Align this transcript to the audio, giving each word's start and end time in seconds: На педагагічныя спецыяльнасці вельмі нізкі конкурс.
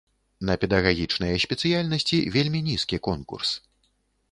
На 0.49 0.53
педагагічныя 0.61 1.35
спецыяльнасці 1.43 2.17
вельмі 2.39 2.65
нізкі 2.71 3.03
конкурс. 3.11 3.49